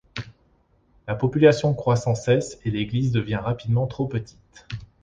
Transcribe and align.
La 1.07 1.13
population 1.13 1.75
croit 1.75 1.95
sans 1.95 2.15
cesse 2.15 2.57
et 2.65 2.71
l'église 2.71 3.11
devient 3.11 3.35
rapidement 3.35 3.85
trop 3.85 4.07
petite. 4.07 4.65